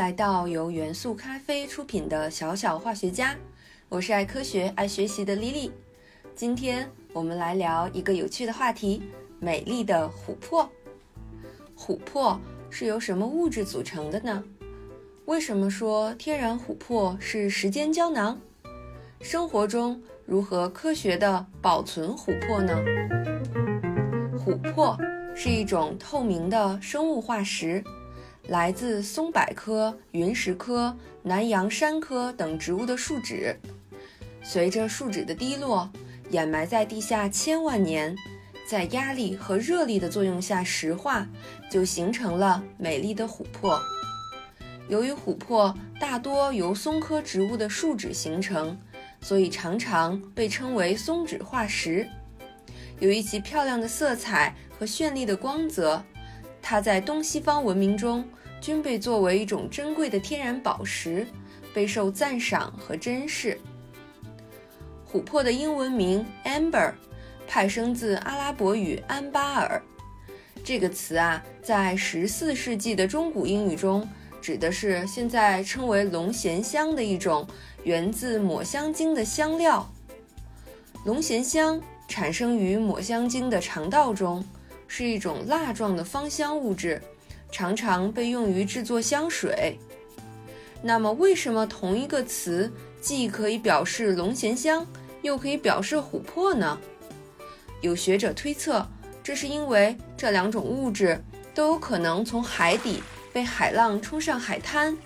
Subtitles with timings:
[0.00, 3.36] 来到由元素咖啡出品的小小化学家，
[3.90, 5.70] 我是爱科学、爱学习的莉莉。
[6.34, 9.02] 今天我们来聊一个有趣的话题：
[9.38, 10.66] 美丽的琥珀。
[11.76, 12.40] 琥珀
[12.70, 14.42] 是由什么物质组成的呢？
[15.26, 18.40] 为什么说天然琥珀是时间胶囊？
[19.20, 22.74] 生活中如何科学的保存琥珀呢？
[24.38, 24.98] 琥珀
[25.34, 27.84] 是一种透明的生物化石。
[28.50, 33.56] 来自松柏科、云石科、南洋杉科等植物的树脂，
[34.42, 35.88] 随着树脂的滴落，
[36.30, 38.16] 掩埋在地下千万年，
[38.68, 41.28] 在压力和热力的作用下石化，
[41.70, 43.80] 就形成了美丽的琥珀。
[44.88, 48.76] 由于琥珀大多由松科植物的树脂形成，
[49.20, 52.04] 所以常常被称为松脂化石。
[52.98, 56.02] 由于其漂亮的色彩和绚丽的光泽，
[56.60, 58.24] 它在东西方文明中。
[58.60, 61.26] 均被作为一种珍贵的天然宝石，
[61.72, 63.58] 备受赞赏和珍视。
[65.10, 66.92] 琥珀的英文名 amber，
[67.46, 69.82] 派生自阿拉伯语安巴尔。
[70.62, 74.06] 这个词啊，在十四世纪的中古英语中，
[74.42, 77.46] 指的是现在称为龙涎香的一种
[77.82, 79.90] 源自抹香鲸的香料。
[81.06, 84.44] 龙涎香产生于抹香鲸的肠道中，
[84.86, 87.00] 是一种蜡状的芳香物质。
[87.50, 89.78] 常常被用于制作香水。
[90.82, 94.86] 那么，为什么同一个词既可以表示龙涎香，
[95.22, 96.78] 又可以表示琥珀呢？
[97.82, 98.86] 有学者推测，
[99.22, 101.22] 这是因为这两种物质
[101.54, 104.96] 都有可能从海底被海浪冲上海滩，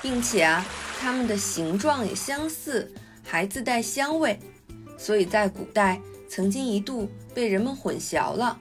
[0.00, 0.64] 并且啊，
[0.98, 2.90] 它们的形状也相似，
[3.22, 4.38] 还自带香味，
[4.96, 8.58] 所以在古代曾经一度被人们混淆了。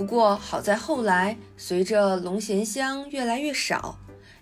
[0.00, 3.98] 不过好在后来，随着龙涎香越来越少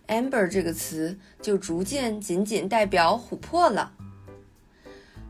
[0.07, 3.93] ，amber 这个词就逐渐仅仅代表琥珀了。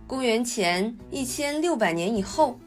[0.07, 2.61] 公元前一千六百年以后，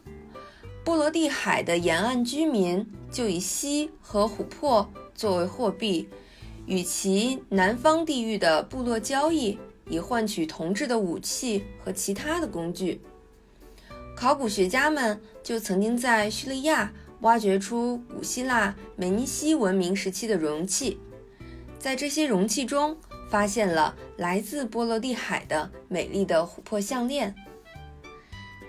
[0.83, 6.09] 波罗的海的沿岸居民就以锡和琥珀作为货币，
[6.65, 12.99] 与其南方地域的部落交易，以换取铜制的武器和其他的工具。
[14.15, 16.91] 考古学家们就曾经在叙利亚。
[17.21, 20.99] 挖掘出古希腊美尼西文明时期的容器，
[21.77, 22.97] 在这些容器中
[23.29, 27.33] 发现了来自波罗的海的美丽的琥珀项链。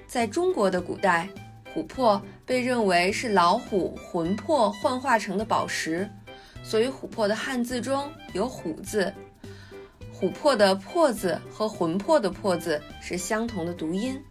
[0.06, 1.30] 在中国的古代，
[1.74, 6.06] 琥珀被认为是老虎魂魄幻化成的宝石，
[6.62, 9.10] 所以琥珀的汉字中有“虎”字。
[10.12, 14.22] 琥珀的“珀”字和魂魄的“魄”字是相同的读音。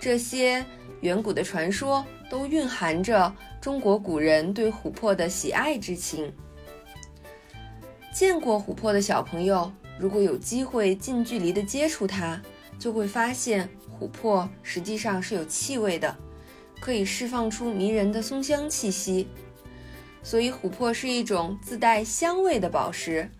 [0.00, 0.64] 这些
[1.00, 2.06] 远古的传说。
[2.34, 6.32] 都蕴含着中国古人对琥珀的喜爱之情。
[8.12, 12.42] 见过琥珀的小朋友，如果有机会近距离的接触它，
[12.76, 13.68] 就会发现
[14.00, 16.12] 琥珀实际上是有气味的，
[16.80, 19.28] 可以释放出迷人的松香气息。
[20.20, 23.30] 所以，琥珀是一种自带香味的宝石，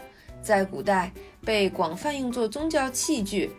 [0.40, 1.10] 在古代
[1.44, 3.50] 被广泛用作宗教器具，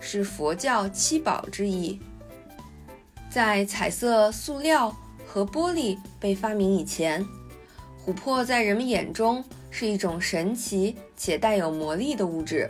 [0.00, 2.00] 是佛教七宝之一。
[3.30, 7.24] 在彩色塑料和玻璃被发明以前，
[8.04, 12.68] 琥珀在人们眼中是一种神奇且带有魔力的物质。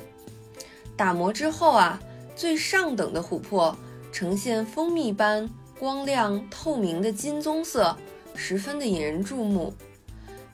[0.99, 1.99] 打磨之后啊，
[2.37, 3.75] 最上等的琥珀
[4.13, 5.49] 呈现蜂蜜般
[5.79, 7.97] 光亮透明的金棕色，
[8.35, 9.73] 十分的引人注目。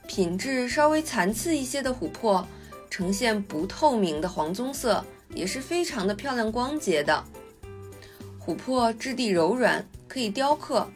[0.07, 2.47] 品质稍微残次一些的琥珀
[2.89, 5.03] 呈现不透明的黄棕色，
[5.33, 7.21] 也是非常的漂亮光洁的。
[8.39, 9.85] 琥珀质地柔软。
[10.17, 10.89] 可以雕刻，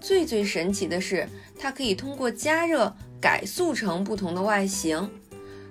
[0.00, 1.28] 最最神奇的是，
[1.58, 5.10] 它可以通过加热改塑成不同的外形。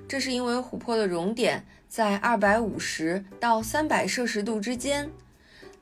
[0.09, 5.09] 这是因为琥珀的熔点在二百五十到三百摄氏度之间，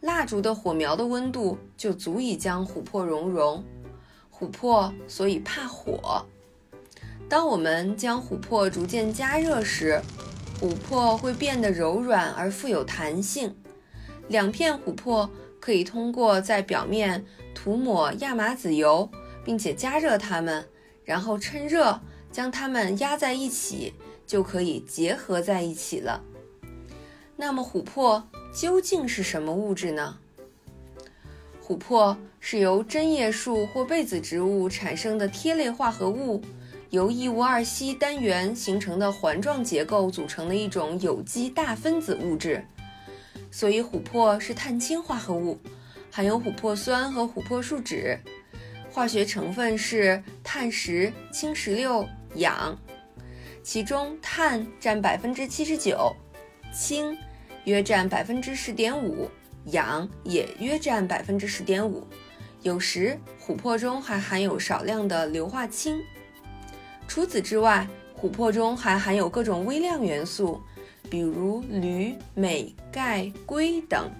[0.01, 3.63] 蜡烛的火苗的温度就足以将琥珀熔融。
[4.31, 6.23] 琥珀所以怕火。
[7.27, 9.99] 当我们将琥珀逐渐加热时，
[10.61, 13.55] 琥珀会变得柔软而富有弹性。
[14.27, 15.27] 两片琥珀。
[15.59, 19.09] 可以通过在表面涂抹亚麻籽油，
[19.43, 20.67] 并且加热它们，
[21.03, 21.99] 然后趁热
[22.31, 23.93] 将它们压在一起，
[24.25, 26.23] 就可以结合在一起了。
[27.35, 30.17] 那么，琥珀究竟是什么物质呢？
[31.65, 36.41] 琥珀是由针叶树或被子植物产生的萜类化合物，
[36.89, 42.65] 由异戊二烯单元形成的环状结构组成的一种有机大分子物质。
[43.51, 45.59] 所以，琥珀是碳氢化合物，
[46.11, 48.19] 含有琥珀酸和琥珀树脂，
[48.91, 52.77] 化学成分是碳十氢十六氧。
[53.63, 56.15] 其中碳占百分之七十九，
[56.73, 57.15] 氢
[57.65, 59.29] 约占百分之十点五，
[59.65, 62.07] 氧也约占百分之十点五。
[62.61, 66.01] 有时琥珀中还含有少量的硫化氢。
[67.07, 67.87] 除此之外，
[68.19, 70.61] 琥珀中还含有各种微量元素，
[71.09, 74.11] 比如铝、镁、钙、硅等。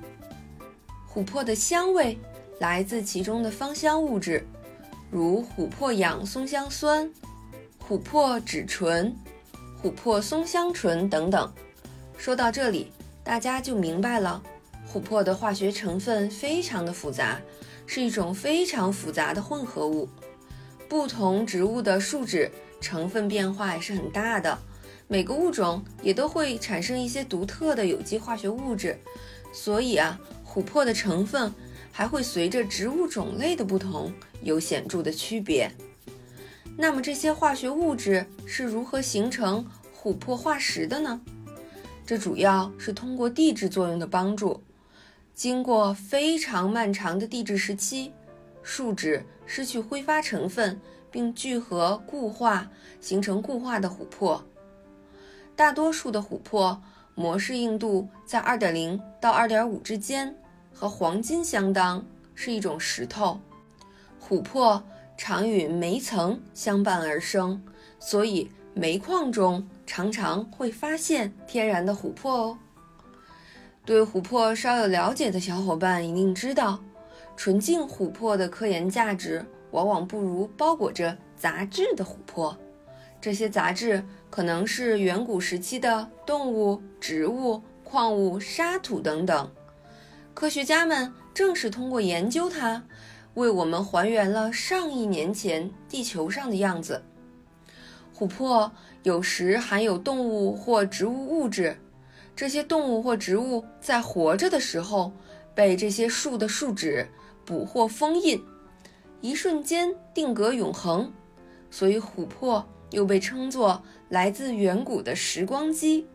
[1.14, 2.18] 琥珀的香味
[2.60, 4.46] 来自其中的芳香物质，
[5.12, 7.12] 如琥珀氧松香酸、
[7.88, 9.16] 琥珀酯醇、
[9.84, 11.52] 琥珀松香醇等等。
[12.18, 12.92] 说到这里，
[13.24, 14.42] 大家就明白了，
[14.92, 17.40] 琥珀的化学成分非常的复杂，
[17.86, 20.08] 是一种非常复杂的混合物。
[20.88, 22.52] 不同植物的树脂
[22.82, 24.58] 成分变化也是很大的，
[25.10, 28.98] 每个物种也都会产生一些独特的有机化学物质，
[29.52, 30.18] 所以啊。
[30.52, 31.54] 琥珀的成分
[31.92, 34.12] 还会随着植物种类的不同
[34.42, 35.72] 有显著的区别。
[36.76, 39.64] 那么这些化学物质是如何形成
[39.96, 41.22] 琥珀化石的呢？
[42.04, 44.64] 这主要是通过地质作用的帮助。
[45.36, 48.12] 经过非常漫长的地质时期，
[48.64, 52.68] 树脂失去挥发成分，并聚合固化，
[53.00, 54.44] 形成固化的琥珀。
[55.60, 56.82] 大多数的琥珀。
[57.16, 60.34] 膜式硬度在二点零到二点五之间，
[60.74, 62.02] 和黄金相当，
[62.34, 63.38] 是一种石头。
[64.26, 64.82] 琥珀
[65.18, 67.62] 常与煤层相伴而生，
[68.00, 72.58] 所以煤矿中常常会发现天然的琥珀哦。
[73.84, 76.80] 对琥珀稍有了解的小伙伴一定知道，
[77.36, 82.58] 纯净琥珀的科研价值往往不如包裹着杂质的琥珀。
[83.22, 89.52] 这些杂质可能是远古时期的动物、植物、矿物、沙土等等。
[90.34, 92.82] 科学家们正是通过研究它，
[93.34, 97.04] 为我们还原了上亿年前地球上的样子。
[98.18, 98.72] 琥珀
[99.04, 101.78] 有时含有动物或植物物质，
[102.36, 105.12] 这些动物或植物在活着的时候
[105.54, 107.06] 被这些树的树脂
[107.46, 108.42] 捕获封印，
[109.20, 111.12] 一瞬间定格永恒，
[111.70, 112.66] 所以琥珀。
[112.92, 116.08] 又被称作来自远古的时光机。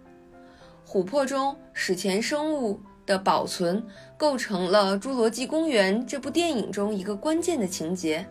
[0.87, 3.85] 琥珀中史前生物的保存，
[4.17, 8.27] 构成了《侏罗纪公园》这部电影中一个关键的情节。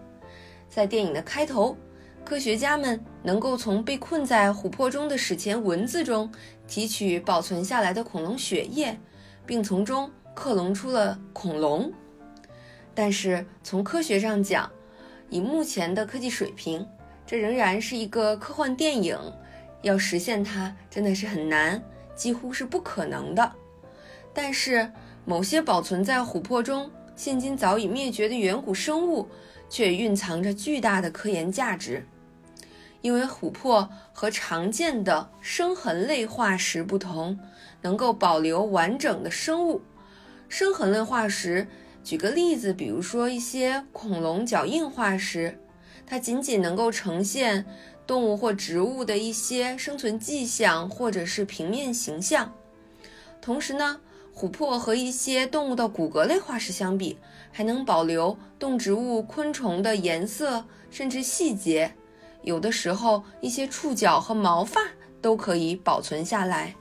[0.70, 1.78] 在电影的开头，
[2.24, 6.32] 科学家们能够从被困在琥珀中的史前文字中
[6.68, 8.98] 提取保存下来的恐龙血液，
[9.46, 11.92] 并从中克隆出了恐龙。
[12.96, 14.72] 但是从科学上讲，
[15.30, 16.88] 以目前的科技水平，
[17.34, 19.18] 这仍然是一个科幻电影，
[19.82, 21.84] 要实现它真的是很难，
[22.14, 23.52] 几乎是不可能的。
[24.32, 24.92] 但是，
[25.26, 29.28] 某些保存在琥珀中、现今早已灭绝的远古生物，
[29.68, 32.06] 却蕴藏着巨大的科研价值。
[33.02, 37.40] 因为琥珀和常见的生痕类化石不同，
[37.82, 39.82] 能够保留完整的生物。
[40.48, 41.66] 生痕类化石，
[42.04, 45.58] 举个例子，比如说一些恐龙脚印化石。
[46.14, 47.66] 它仅仅能够呈现
[48.06, 52.54] 动物或植物的一些生存迹象，或者是平面形象。
[53.42, 54.00] 同时呢，
[54.32, 57.18] 琥珀和一些动物的骨骼类化石相比，
[57.52, 61.96] 还能保留动植物、昆虫的颜色甚至细节。
[62.44, 64.82] 有的时候，一些触角和毛发
[65.20, 66.76] 都可以保存下来。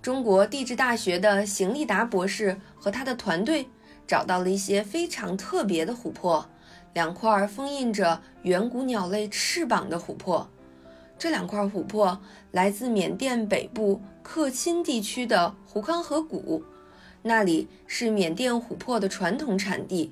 [0.00, 3.68] 中国地质大学的邢立达博士和他的团队
[4.06, 6.48] 找到了一些非常特别的琥珀。
[6.96, 10.48] 两块封印着远古鸟类翅膀的琥珀，
[11.18, 12.18] 这两块琥珀
[12.52, 16.64] 来自缅甸北部克钦地区的胡康河谷，
[17.20, 20.10] 那里是缅甸琥珀的传统产地。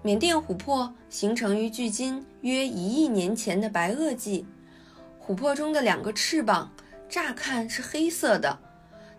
[0.00, 4.46] 缅甸琥珀形成于距今约一亿年前的白垩纪。
[5.22, 6.72] 琥珀中的两个翅膀
[7.10, 8.58] 乍看是黑色的，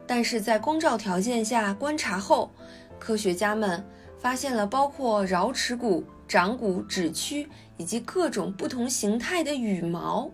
[0.08, 2.50] 但是在光照条件下观察后，
[2.98, 3.86] 科学家们
[4.18, 6.04] 发现了包括桡尺骨。
[6.32, 7.46] 掌骨、指躯
[7.76, 10.32] 以及各种不同形态的羽毛。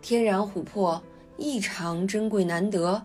[0.00, 1.02] 天然琥珀
[1.36, 3.04] 异常珍贵难得，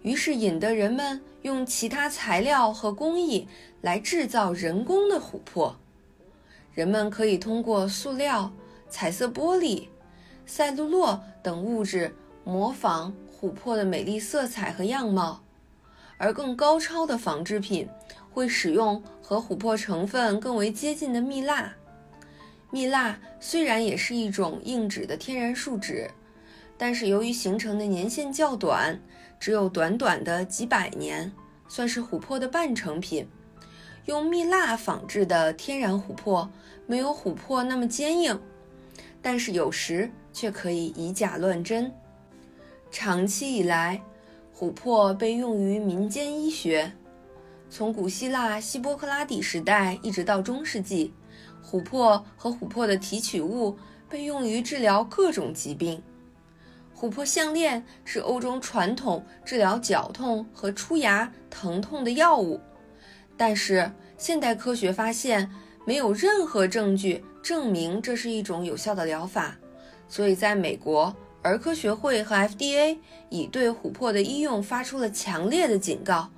[0.00, 3.46] 于是引得人们用其他材料和工艺
[3.82, 5.76] 来制造人工的琥珀。
[6.72, 8.50] 人们可以通过塑料、
[8.88, 9.88] 彩色玻璃、
[10.46, 15.42] 赛璐珞等物质模仿琥珀的美丽色彩和样貌，
[16.16, 17.86] 而更高超的仿制品。
[18.34, 21.72] 会使用和琥珀成分更为接近的蜜蜡。
[22.72, 26.10] 蜜蜡虽然也是一种硬质的天然树脂，
[26.76, 29.00] 但是由于形成的年限较短，
[29.38, 31.30] 只有短短的几百年，
[31.68, 33.28] 算是琥珀的半成品。
[34.06, 36.50] 用蜜蜡仿制的天然琥珀
[36.86, 38.38] 没有琥珀那么坚硬，
[39.22, 41.90] 但是有时却可以以假乱真。
[42.90, 44.02] 长期以来，
[44.58, 46.92] 琥珀被用于民间医学。
[47.68, 51.12] 从古希腊希波克拉底时代一直到中世纪，
[51.64, 53.76] 琥珀和琥珀的提取物
[54.08, 56.00] 被用于治疗各种疾病。
[56.96, 62.60] 琥珀项链是欧洲传统治疗绞痛和出牙疼痛的药物，
[63.36, 65.50] 但是现代科学发现
[65.84, 69.56] 没有任何证据证明这是一种有效的疗法，
[70.08, 72.96] 所以在美国儿科学会和 FDA
[73.28, 76.30] 已对琥珀的医用发出了强烈的警告。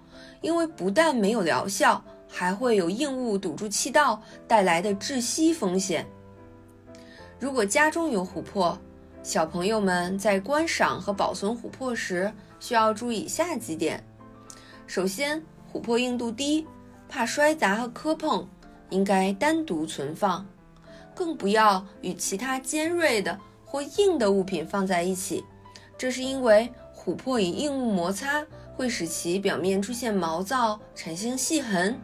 [0.46, 6.06] 因为不但没有疗效，还会有硬物堵住气道带来的窒息风险。
[7.40, 8.78] 如果家中有琥珀，
[9.24, 14.00] 小朋友们在观赏和保存琥珀时需要注意以下几点：
[14.86, 16.64] 首先，琥珀硬度低，
[17.08, 18.46] 怕摔砸和磕碰，
[18.90, 20.46] 应该单独存放，
[21.12, 25.44] 更不要与其他尖锐的或硬的物品放在一起。
[25.98, 28.46] 这是因为琥珀与硬物摩擦。
[28.76, 31.98] 会使其表面出现毛躁，产生细痕。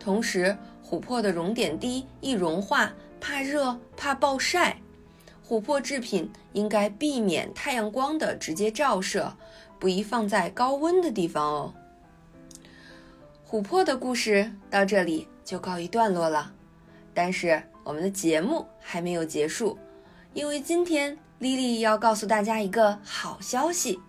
[0.00, 4.78] 同时，琥珀的熔点低，易融化，怕热，怕暴晒。
[5.46, 9.36] 琥珀制品应该避免太阳光的直接照射，
[9.78, 11.74] 不宜放在高温的地方哦。
[13.48, 16.52] 琥珀的故事到这里就告一段落了，
[17.14, 19.78] 但是我们的节目还没有结束，
[20.34, 24.00] 因为今天莉莉要告诉大家一个好消息。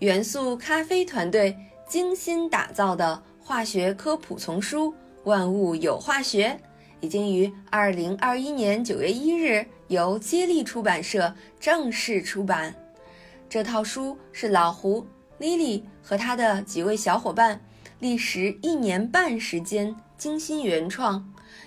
[0.00, 1.54] 元素咖啡团队
[1.86, 4.90] 精心打造的化学科普丛书
[5.24, 6.48] 《万物有化学》
[7.00, 12.74] 已经于二零二一年九月一日由接力出版社正式出版。
[13.46, 15.06] 这套书是老胡、
[15.38, 17.60] Lily 和他的几位小伙伴
[17.98, 21.22] 历时一年半时间精心原创，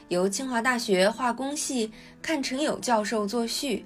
[0.07, 1.91] 由清华大学化工系
[2.23, 3.85] 阚成友教授作序，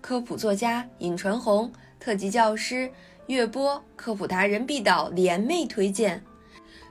[0.00, 2.90] 科普作家尹传红，特级教师。
[3.26, 6.20] 月播科普达人毕导联袂推荐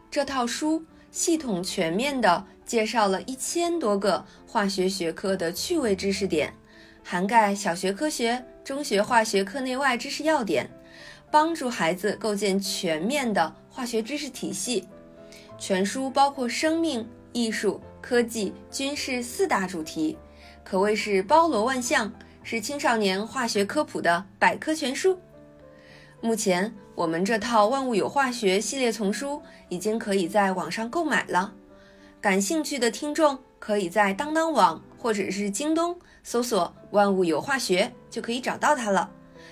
[0.09, 6.53] 这套书，系统全面地介绍了一千多个化学学科的趣味知识点，
[7.03, 10.69] 涵盖小学科学、中学化学课内外知识要点，
[11.29, 14.87] 帮助孩子构建全面的化学知识体系。
[15.57, 20.17] 全书包括生命、艺术、科技、军事四大主题，
[20.63, 22.09] 可谓是包罗万象，
[22.43, 25.19] 是青少年化学科普的百科全书。
[26.21, 31.53] 目前，我们这套《万物有化学》系列丛书已经可以在网上购买了。
[32.19, 39.09] 感兴趣的听众可以在当当网或者是京东搜索“万物有化学”，就可以找到它了。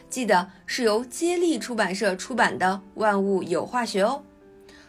[0.10, 4.22] 记得是由接力出版社出版的《万物有化学》哦。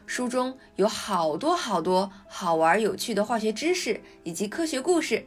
[0.07, 5.25] 书中有好多好多好玩有趣的化学知识以及科学故事，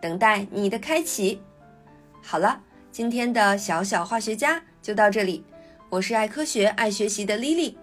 [0.00, 1.40] 等待你的开启。
[2.24, 2.58] 好了，
[2.90, 5.44] 今天的小小化学家就到这里。
[5.90, 7.76] 我是爱科学、爱学习的莉莉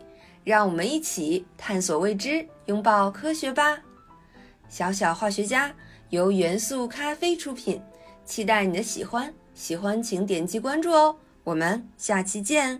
[0.43, 3.77] 让我们一起探索未知，拥抱科学吧！
[4.67, 5.71] 小小化学家
[6.09, 7.79] 由元素咖啡出品，
[8.25, 11.15] 期待你的喜欢，喜欢请点击关注哦！
[11.43, 12.77] 我们下期见。